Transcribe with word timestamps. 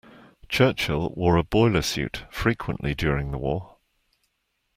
Churchill 0.49 1.11
wore 1.11 1.37
a 1.37 1.43
boiler 1.43 1.83
suit 1.83 2.25
frequently 2.31 2.95
during 2.95 3.29
the 3.29 3.37
war 3.37 3.77